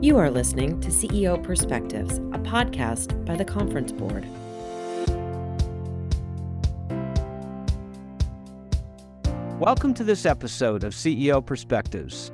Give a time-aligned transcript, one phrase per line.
[0.00, 4.24] You are listening to CEO Perspectives, a podcast by the Conference Board.
[9.58, 12.30] Welcome to this episode of CEO Perspectives.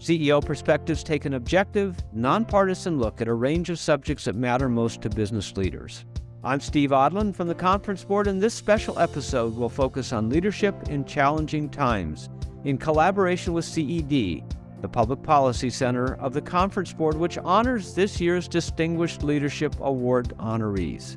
[0.00, 5.00] CEO Perspectives take an objective, nonpartisan look at a range of subjects that matter most
[5.02, 6.04] to business leaders.
[6.42, 10.74] I'm Steve Odland from the Conference Board, and this special episode will focus on leadership
[10.88, 12.28] in challenging times
[12.64, 14.42] in collaboration with CED,
[14.80, 20.34] the Public Policy Center of the Conference Board, which honors this year's Distinguished Leadership Award
[20.38, 21.16] honorees.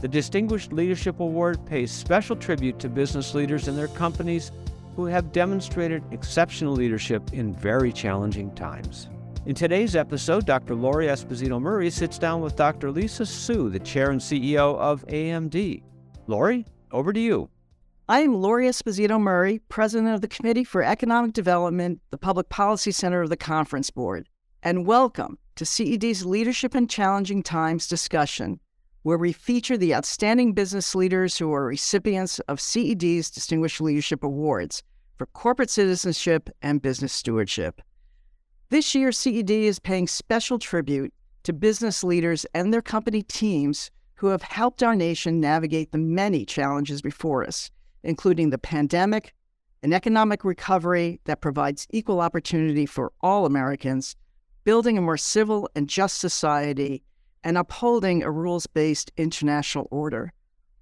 [0.00, 4.52] The Distinguished Leadership Award pays special tribute to business leaders and their companies
[4.96, 9.08] who have demonstrated exceptional leadership in very challenging times.
[9.46, 10.74] In today's episode, Dr.
[10.74, 12.90] Lori Esposito Murray sits down with Dr.
[12.90, 15.82] Lisa Su, the chair and CEO of AMD.
[16.26, 17.50] Lori, over to you.
[18.06, 22.90] I am Lori Esposito Murray, President of the Committee for Economic Development, the Public Policy
[22.90, 24.28] Center of the Conference Board,
[24.62, 28.60] and welcome to CED's Leadership in Challenging Times discussion,
[29.04, 34.82] where we feature the outstanding business leaders who are recipients of CED's Distinguished Leadership Awards
[35.16, 37.80] for corporate citizenship and business stewardship.
[38.68, 44.26] This year, CED is paying special tribute to business leaders and their company teams who
[44.26, 47.70] have helped our nation navigate the many challenges before us
[48.04, 49.34] including the pandemic,
[49.82, 54.16] an economic recovery that provides equal opportunity for all Americans,
[54.64, 57.02] building a more civil and just society,
[57.42, 60.32] and upholding a rules based international order.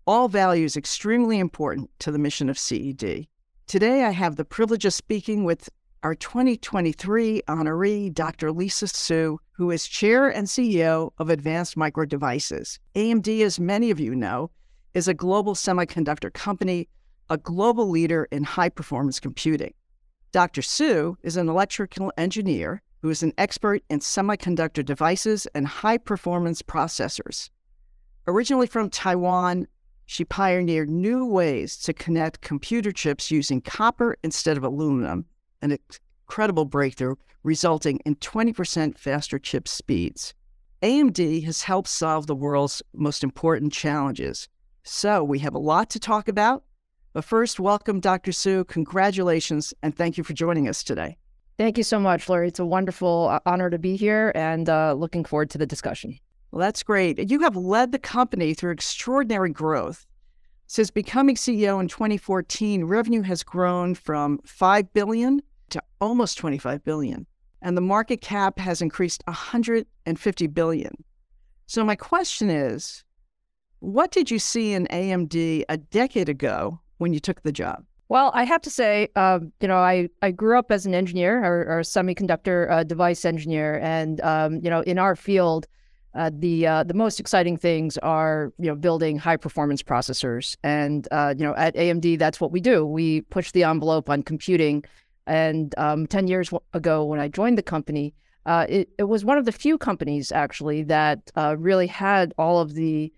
[0.06, 3.26] All values extremely important to the mission of CED.
[3.66, 5.68] Today, I have the privilege of speaking with
[6.02, 8.50] our 2023 honoree, Dr.
[8.50, 12.80] Lisa Su, who is chair and CEO of Advanced Micro Devices.
[12.96, 14.50] AMD, as many of you know,
[14.94, 16.88] is a global semiconductor company
[17.32, 19.72] a global leader in high performance computing.
[20.32, 20.60] Dr.
[20.60, 26.60] Su is an electrical engineer who is an expert in semiconductor devices and high performance
[26.60, 27.48] processors.
[28.26, 29.66] Originally from Taiwan,
[30.04, 35.24] she pioneered new ways to connect computer chips using copper instead of aluminum,
[35.62, 35.78] an
[36.26, 40.34] incredible breakthrough resulting in 20% faster chip speeds.
[40.82, 44.48] AMD has helped solve the world's most important challenges.
[44.82, 46.64] So we have a lot to talk about,
[47.12, 48.32] but first, welcome, Dr.
[48.32, 48.64] Su.
[48.64, 51.16] Congratulations, and thank you for joining us today.
[51.58, 52.48] Thank you so much, Lori.
[52.48, 56.18] It's a wonderful uh, honor to be here and uh, looking forward to the discussion.
[56.50, 57.30] Well, that's great.
[57.30, 60.06] You have led the company through extraordinary growth.
[60.66, 67.26] Since becoming CEO in 2014, revenue has grown from 5 billion to almost 25 billion,
[67.60, 71.04] and the market cap has increased 150 billion.
[71.66, 73.04] So my question is,
[73.80, 77.84] what did you see in AMD a decade ago when you took the job?
[78.08, 81.42] Well, I have to say, uh, you know, I, I grew up as an engineer
[81.42, 85.66] or, or a semiconductor uh, device engineer, and um, you know, in our field,
[86.14, 91.08] uh, the uh, the most exciting things are you know building high performance processors, and
[91.10, 92.84] uh, you know, at AMD, that's what we do.
[92.84, 94.84] We push the envelope on computing,
[95.26, 98.12] and um, ten years ago, when I joined the company,
[98.44, 102.74] uh, it, it was one of the few companies actually that really had all of
[102.74, 103.10] the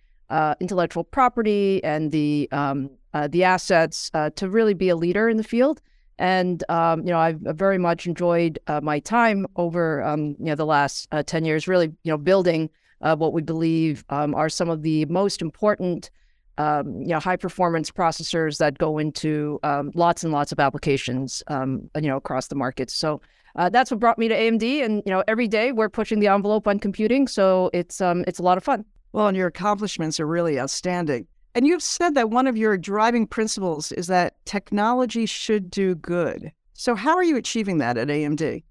[0.60, 5.36] intellectual property and the um, uh, the assets uh, to really be a leader in
[5.36, 5.80] the field.
[6.18, 10.54] And um, you know, I've very much enjoyed uh, my time over um, you know
[10.54, 12.70] the last uh, ten years, really you know building
[13.00, 16.10] uh, what we believe um, are some of the most important
[16.58, 21.42] um, you know high performance processors that go into um, lots and lots of applications
[21.48, 22.90] um, you know across the market.
[22.90, 23.20] So.
[23.56, 26.26] Uh, that's what brought me to AMD, and you know, every day we're pushing the
[26.26, 28.84] envelope on computing, so it's um, it's a lot of fun.
[29.12, 31.28] Well, and your accomplishments are really outstanding.
[31.54, 36.50] And you've said that one of your driving principles is that technology should do good.
[36.72, 38.62] So how are you achieving that at AMD?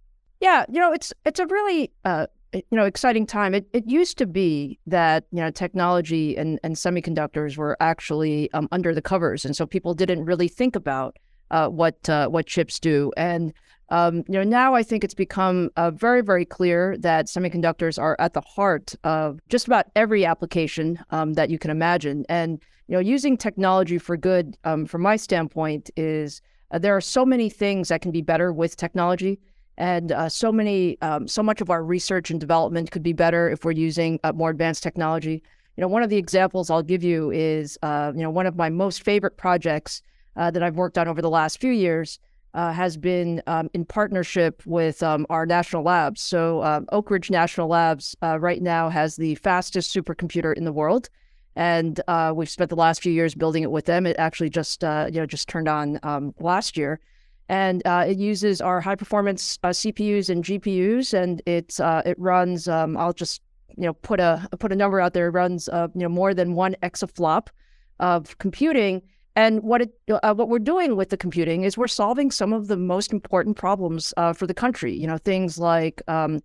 [0.42, 3.54] Yeah, you know, it's it's a really uh, you know exciting time.
[3.54, 8.68] It it used to be that you know technology and and semiconductors were actually um,
[8.74, 11.18] under the covers, and so people didn't really think about
[11.52, 13.14] uh, what uh, what chips do.
[13.16, 13.54] And
[13.94, 18.16] um, you know, now I think it's become uh, very, very clear that semiconductors are
[18.18, 22.26] at the heart of just about every application um, that you can imagine.
[22.28, 26.42] And you know, using technology for good, um, from my standpoint, is
[26.72, 29.40] uh, there are so many things that can be better with technology,
[29.78, 33.48] and uh, so many, um, so much of our research and development could be better
[33.48, 35.44] if we're using uh, more advanced technology.
[35.78, 38.56] You know, one of the examples I'll give you is, uh, you know, one of
[38.56, 40.02] my most favorite projects
[40.36, 42.18] uh, that I've worked on over the last few years.
[42.54, 46.22] Uh, has been um, in partnership with um, our national labs.
[46.22, 50.72] So, um, Oak Ridge National Labs uh, right now has the fastest supercomputer in the
[50.72, 51.10] world
[51.56, 54.06] and uh, we've spent the last few years building it with them.
[54.06, 57.00] It actually just uh, you know just turned on um, last year,
[57.50, 62.18] and uh, it uses our high performance uh, CPUs and GPUs, and it's uh, it
[62.20, 62.68] runs.
[62.68, 63.42] Um, I'll just
[63.78, 65.28] you know put a put a number out there.
[65.28, 67.48] It runs uh, you know more than one exaflop
[68.00, 69.02] of computing.
[69.36, 72.68] And what it uh, what we're doing with the computing is we're solving some of
[72.68, 74.94] the most important problems uh, for the country.
[74.94, 76.42] You know things like um,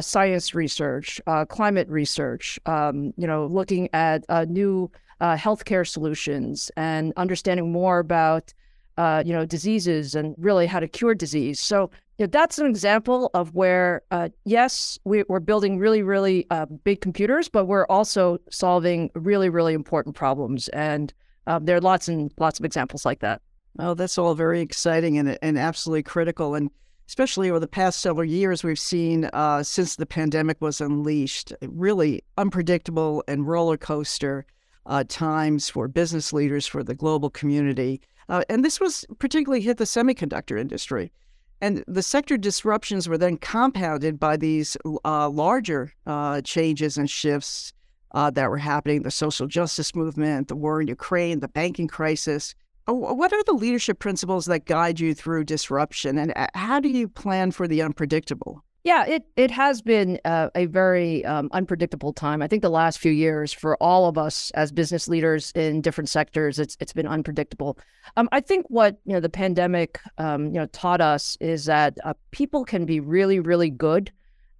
[0.00, 2.58] science research, climate research.
[2.66, 4.90] Um, you know looking at new
[5.20, 8.54] healthcare solutions and understanding more about
[8.98, 11.60] uh, you know, diseases and really how to cure disease.
[11.60, 16.46] So you know, that's an example of where, uh, yes, we, are building really, really
[16.50, 20.68] uh, big computers, but we're also solving really, really important problems.
[20.68, 21.12] And
[21.46, 23.42] um, there are lots and lots of examples like that.
[23.78, 26.54] Oh, that's all very exciting and, and absolutely critical.
[26.54, 26.70] And
[27.08, 32.22] especially over the past several years, we've seen uh, since the pandemic was unleashed, really
[32.36, 34.44] unpredictable and roller coaster
[34.86, 38.00] uh, times for business leaders, for the global community.
[38.28, 41.12] Uh, and this was particularly hit the semiconductor industry.
[41.60, 47.72] And the sector disruptions were then compounded by these uh, larger uh, changes and shifts
[48.14, 52.54] uh, that were happening the social justice movement, the war in Ukraine, the banking crisis.
[52.88, 56.88] Uh, what are the leadership principles that guide you through disruption, and uh, how do
[56.88, 58.64] you plan for the unpredictable?
[58.84, 62.42] Yeah, it it has been uh, a very um, unpredictable time.
[62.42, 66.08] I think the last few years for all of us as business leaders in different
[66.08, 67.78] sectors, it's it's been unpredictable.
[68.16, 71.96] Um, I think what you know the pandemic um, you know taught us is that
[72.02, 74.10] uh, people can be really really good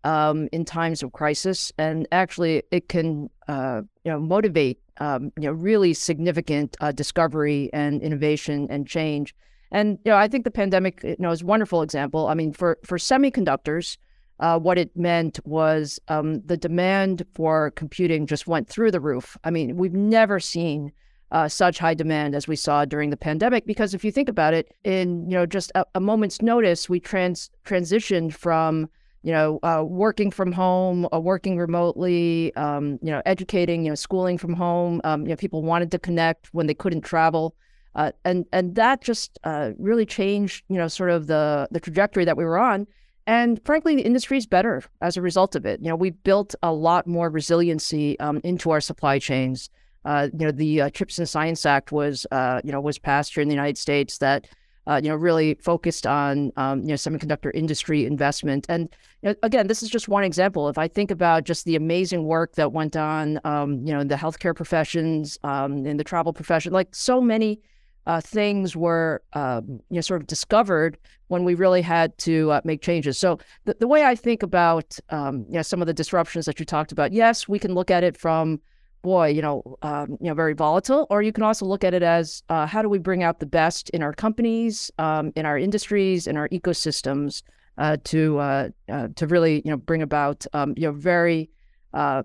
[0.04, 5.44] um, in times of crisis, and actually it can uh, you know motivate um, you
[5.44, 9.34] know really significant uh, discovery and innovation and change.
[9.70, 12.28] And you know I think the pandemic you know is a wonderful example.
[12.28, 13.96] I mean for for semiconductors
[14.42, 19.36] uh, what it meant was um, the demand for computing just went through the roof.
[19.44, 20.90] I mean, we've never seen
[21.30, 23.66] uh, such high demand as we saw during the pandemic.
[23.66, 26.98] Because if you think about it, in you know just a, a moment's notice, we
[26.98, 28.88] trans transitioned from
[29.22, 33.94] you know uh, working from home, uh, working remotely, um, you know educating, you know
[33.94, 35.00] schooling from home.
[35.04, 37.54] Um, you know people wanted to connect when they couldn't travel.
[37.94, 42.24] Uh, and and that just uh, really changed, you know, sort of the the trajectory
[42.24, 42.86] that we were on.
[43.26, 45.80] And frankly, the industry is better as a result of it.
[45.80, 49.68] You know, we've built a lot more resiliency um, into our supply chains.
[50.04, 52.26] Uh, you know, the uh, Chips and Science Act was,
[52.64, 54.48] you know, was passed here in the United States that,
[54.86, 58.66] uh, you know, really focused on, um, you know, semiconductor industry investment.
[58.68, 58.88] And
[59.22, 60.68] you know, again, this is just one example.
[60.68, 64.08] If I think about just the amazing work that went on, um, you know, in
[64.08, 67.60] the healthcare professions, um, in the travel profession, like so many
[68.06, 70.98] uh, things were um, you know sort of discovered
[71.28, 73.18] when we really had to uh, make changes.
[73.18, 76.58] So the, the way I think about um, you know some of the disruptions that
[76.58, 78.60] you talked about, yes, we can look at it from
[79.02, 82.02] boy, you know, um, you know, very volatile, or you can also look at it
[82.02, 85.58] as uh, how do we bring out the best in our companies, um, in our
[85.58, 87.42] industries, in our ecosystems
[87.78, 91.50] uh, to uh, uh, to really you know bring about um, you know very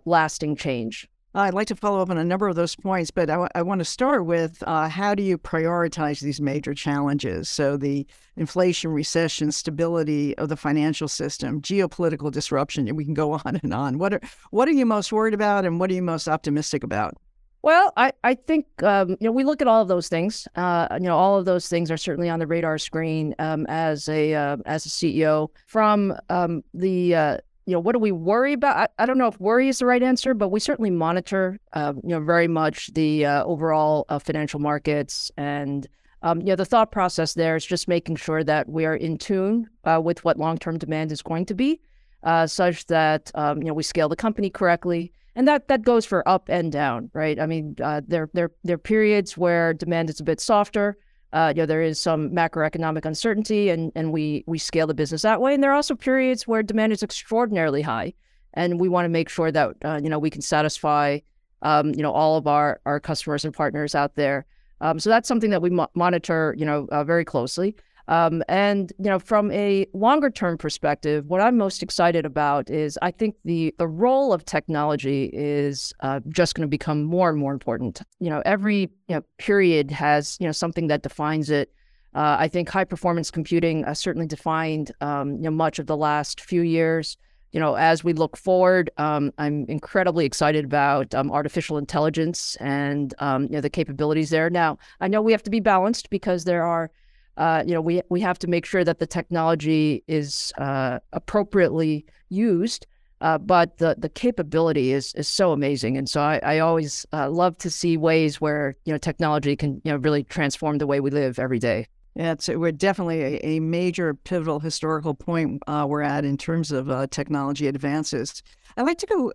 [0.06, 1.10] lasting change.
[1.38, 3.62] I'd like to follow up on a number of those points, but I, w- I
[3.62, 7.48] want to start with uh, how do you prioritize these major challenges?
[7.48, 8.07] So, the
[8.38, 13.72] inflation, recession, stability of the financial system, geopolitical disruption, and we can go on and
[13.72, 14.00] on.
[14.00, 17.16] What are, what are you most worried about, and what are you most optimistic about?
[17.62, 20.48] Well, I, I think um, you know we look at all of those things.
[20.56, 24.10] Uh, you know, all of those things are certainly on the radar screen um, as
[24.10, 25.50] a uh, as a CEO.
[25.68, 27.38] From um, the uh,
[27.68, 28.78] you know, what do we worry about?
[28.78, 31.94] I, I, don't know if worry is the right answer, but we certainly monitor, uh,
[32.02, 35.30] you know, very much the uh, overall uh, financial markets.
[35.36, 35.86] And,
[36.21, 39.18] um, you know, the thought process there is just making sure that we are in
[39.18, 41.81] tune uh, with what long term demand is going to be,
[42.24, 45.12] uh, such that, um, you know, we scale the company correctly.
[45.36, 47.38] And that, that goes for up and down, right?
[47.38, 50.97] I mean, uh, there, there, there are periods where demand is a bit softer
[51.34, 55.24] uh, you know, there is some macroeconomic uncertainty, and and we we scale the business
[55.24, 55.54] that way.
[55.54, 58.14] And there are also periods where demand is extraordinarily high,
[58.54, 61.19] and we want to make sure that uh, you know we can satisfy
[61.62, 64.46] um, you know all of our our customers and partners out there.
[64.80, 67.76] Um, so that's something that we mo- monitor, you know, uh, very closely.
[68.07, 72.97] Um, and you know, from a longer term perspective, what I'm most excited about is
[73.02, 77.37] I think the the role of technology is uh, just going to become more and
[77.37, 78.02] more important.
[78.19, 81.71] You know, every you know, period has you know something that defines it.
[82.16, 85.97] Uh, I think high performance computing uh, certainly defined um, you know much of the
[85.97, 87.18] last few years.
[87.52, 93.14] You know, as we look forward, um, I'm incredibly excited about um, artificial intelligence and
[93.19, 94.49] um, you know the capabilities there.
[94.49, 96.90] Now, I know we have to be balanced because there are
[97.38, 102.06] uh, you know, we we have to make sure that the technology is uh, appropriately
[102.30, 102.88] used.
[103.20, 107.30] Uh, but the the capability is is so amazing, and so I, I always uh,
[107.30, 111.00] love to see ways where you know technology can you know really transform the way
[111.00, 111.88] we live every day.
[112.16, 116.72] Yeah, it's, we're definitely a, a major pivotal historical point uh, we're at in terms
[116.72, 118.42] of uh, technology advances.
[118.76, 119.32] I'd like to go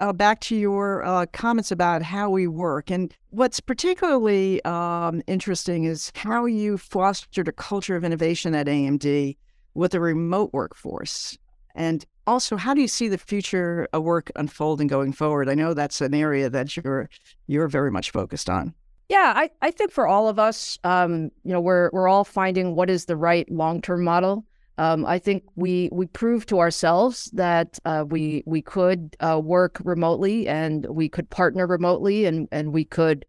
[0.00, 2.90] uh, back to your uh, comments about how we work.
[2.90, 9.36] And what's particularly um, interesting is how you fostered a culture of innovation at AMD
[9.74, 11.38] with a remote workforce.
[11.74, 15.48] And also, how do you see the future of work unfolding going forward?
[15.48, 17.10] I know that's an area that you're
[17.46, 18.74] you're very much focused on.
[19.08, 22.74] Yeah, I, I think for all of us, um, you know, we're we're all finding
[22.74, 24.44] what is the right long term model.
[24.76, 29.80] Um, I think we we proved to ourselves that uh, we we could uh, work
[29.84, 33.24] remotely and we could partner remotely and and we could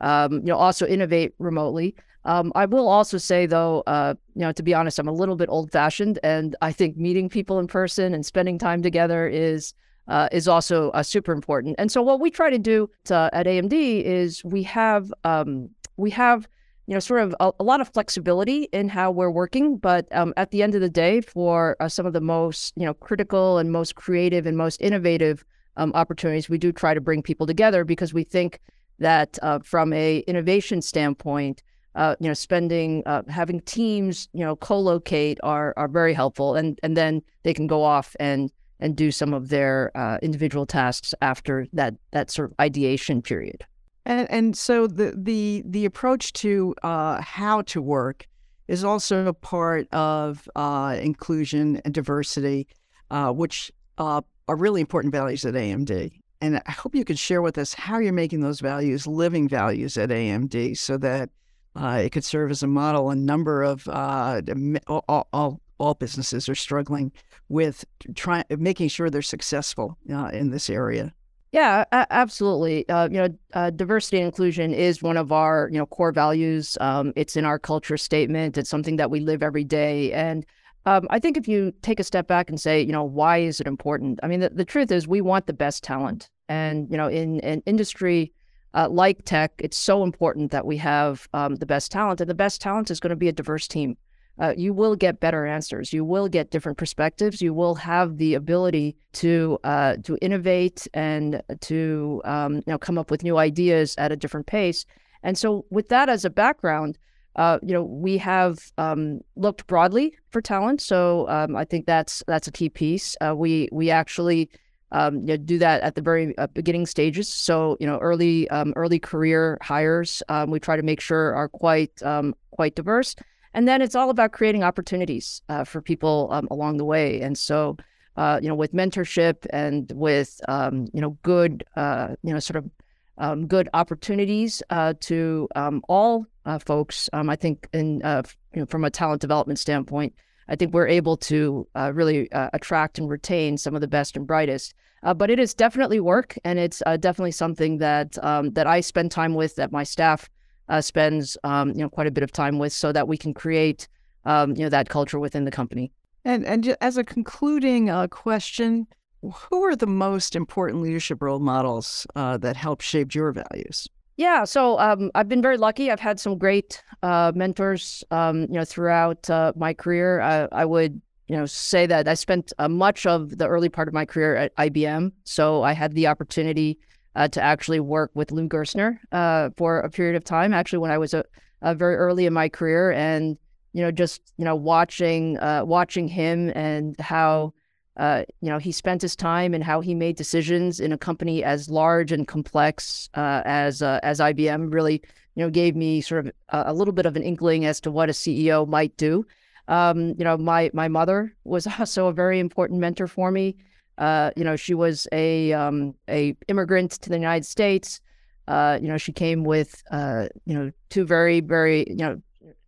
[0.00, 1.94] um, you know also innovate remotely.
[2.26, 5.36] Um, I will also say though, uh, you know, to be honest, I'm a little
[5.36, 9.72] bit old fashioned, and I think meeting people in person and spending time together is
[10.08, 11.76] uh, is also uh, super important.
[11.78, 16.10] And so what we try to do to, at AMD is we have um, we
[16.10, 16.46] have
[16.90, 19.76] you know, sort of a, a, lot of flexibility in how we're working.
[19.76, 22.84] But um, at the end of the day, for uh, some of the most, you
[22.84, 25.44] know, critical and most creative and most innovative
[25.76, 28.58] um, opportunities, we do try to bring people together because we think
[28.98, 31.62] that uh, from a innovation standpoint,
[31.94, 36.76] uh, you know, spending, uh, having teams, you know, co-locate are are very helpful, and
[36.82, 41.14] and then they can go off and and do some of their uh, individual tasks
[41.22, 43.64] after that that sort of ideation period.
[44.06, 48.26] And and so the the the approach to uh, how to work
[48.68, 52.68] is also a part of uh, inclusion and diversity,
[53.10, 56.12] uh, which uh, are really important values at AMD.
[56.40, 59.98] And I hope you could share with us how you're making those values living values
[59.98, 61.30] at AMD, so that
[61.76, 63.10] uh, it could serve as a model.
[63.10, 64.40] A number of uh,
[64.86, 67.12] all, all, all businesses are struggling
[67.48, 71.12] with trying making sure they're successful in this area.
[71.52, 72.88] Yeah, absolutely.
[72.88, 76.78] Uh, you know, uh, diversity and inclusion is one of our you know core values.
[76.80, 78.56] Um, it's in our culture statement.
[78.56, 80.12] It's something that we live every day.
[80.12, 80.46] And
[80.86, 83.60] um, I think if you take a step back and say, you know, why is
[83.60, 84.20] it important?
[84.22, 87.40] I mean, the, the truth is we want the best talent, and you know, in
[87.40, 88.32] an industry
[88.74, 92.34] uh, like tech, it's so important that we have um, the best talent, and the
[92.34, 93.96] best talent is going to be a diverse team
[94.38, 95.92] uh, you will get better answers.
[95.92, 97.42] You will get different perspectives.
[97.42, 102.98] You will have the ability to uh, to innovate and to um, you know come
[102.98, 104.86] up with new ideas at a different pace.
[105.22, 106.98] And so, with that as a background,
[107.36, 110.80] uh, you know we have um, looked broadly for talent.
[110.80, 113.16] So um, I think that's that's a key piece.
[113.20, 114.48] Uh, we we actually
[114.92, 117.28] um, you know, do that at the very uh, beginning stages.
[117.28, 121.48] So you know, early um, early career hires, um, we try to make sure are
[121.48, 123.14] quite um, quite diverse.
[123.52, 127.20] And then it's all about creating opportunities uh, for people um, along the way.
[127.20, 127.76] And so,
[128.16, 132.56] uh, you know, with mentorship and with, um, you know, good, uh, you know, sort
[132.56, 132.70] of
[133.18, 138.22] um, good opportunities uh, to um, all uh, folks, um, I think, in, uh,
[138.54, 140.14] you know, from a talent development standpoint,
[140.48, 144.74] I think we're able to really attract and retain some of the best and brightest.
[145.14, 149.34] but it is definitely work, and it's definitely something that um, that I spend time
[149.34, 150.28] with, that my staff
[150.70, 153.34] uh, spends um, you know quite a bit of time with, so that we can
[153.34, 153.88] create
[154.24, 155.92] um, you know that culture within the company.
[156.24, 158.86] And and as a concluding uh, question,
[159.22, 163.88] who are the most important leadership role models uh, that help shape your values?
[164.16, 165.90] Yeah, so um, I've been very lucky.
[165.90, 170.20] I've had some great uh, mentors, um, you know, throughout uh, my career.
[170.20, 173.88] I, I, would, you know, say that I spent uh, much of the early part
[173.88, 175.12] of my career at IBM.
[175.24, 176.78] So I had the opportunity
[177.16, 180.52] uh, to actually work with Lou Gerstner uh, for a period of time.
[180.52, 181.24] Actually, when I was a,
[181.62, 183.36] a, very early in my career, and
[183.72, 187.52] you know, just you know, watching uh, watching him and how
[187.96, 191.42] uh, you know he spent his time and how he made decisions in a company
[191.42, 195.02] as large and complex uh, as uh, as IBM really
[195.34, 197.90] you know gave me sort of a, a, little bit of an inkling as to
[197.90, 199.26] what a CEO might do.
[199.68, 203.56] Um, you know, my my mother was also a very important mentor for me.
[204.00, 208.00] Uh, you know, she was a um, a immigrant to the United States.
[208.48, 212.20] Uh, you know, she came with uh, you know two very very you know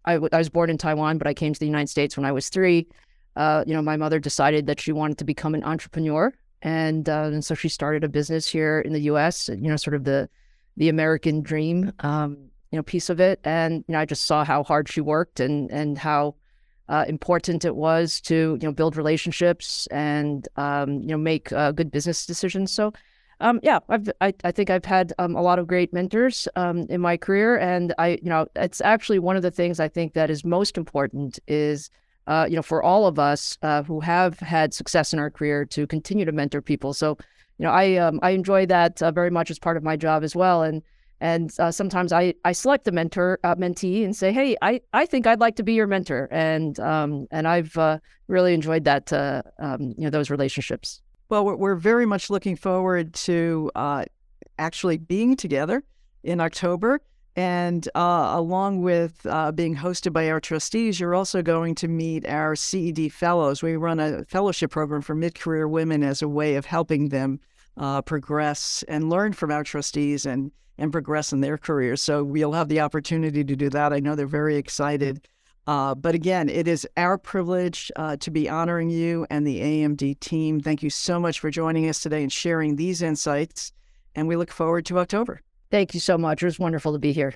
[0.04, 2.26] I, w- I was born in Taiwan, but I came to the United States when
[2.26, 2.86] I was three.
[3.34, 7.30] Uh, you know, my mother decided that she wanted to become an entrepreneur, and uh,
[7.32, 9.48] and so she started a business here in the U.S.
[9.48, 10.28] You know, sort of the
[10.76, 12.36] the American dream, um,
[12.70, 13.40] you know, piece of it.
[13.44, 16.34] And you know, I just saw how hard she worked and and how
[16.88, 21.72] uh, important it was to you know build relationships and um, you know make uh,
[21.72, 22.72] good business decisions.
[22.72, 22.92] So
[23.40, 26.86] um, yeah, I've, I I think I've had um, a lot of great mentors um,
[26.88, 30.14] in my career, and I you know it's actually one of the things I think
[30.14, 31.90] that is most important is.
[32.28, 35.64] Uh, you know, for all of us uh, who have had success in our career,
[35.64, 36.94] to continue to mentor people.
[36.94, 37.18] So,
[37.58, 40.22] you know, I um, I enjoy that uh, very much as part of my job
[40.22, 40.62] as well.
[40.62, 40.84] And
[41.22, 45.06] And uh, sometimes I, I select a mentor uh, mentee and say, hey, I, I
[45.06, 46.28] think I'd like to be your mentor.
[46.32, 51.00] And um, and I've uh, really enjoyed that uh, um, you know those relationships.
[51.28, 54.04] Well, we're very much looking forward to uh,
[54.58, 55.84] actually being together
[56.24, 57.00] in October.
[57.36, 59.22] And uh, along with
[59.54, 63.62] being hosted by our trustees, you're also going to meet our CED fellows.
[63.62, 67.38] We run a fellowship program for mid career women as a way of helping them
[67.76, 72.02] uh, progress and learn from our trustees and, and progress in their careers.
[72.02, 73.92] So we'll have the opportunity to do that.
[73.92, 75.26] I know they're very excited.
[75.66, 80.18] Uh, but again, it is our privilege uh, to be honoring you and the AMD
[80.20, 80.60] team.
[80.60, 83.72] Thank you so much for joining us today and sharing these insights.
[84.14, 85.40] And we look forward to October.
[85.70, 86.42] Thank you so much.
[86.42, 87.34] It was wonderful to be here.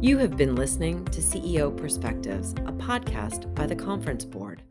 [0.00, 4.62] You have been listening to CEO Perspectives, a podcast by the Conference Board.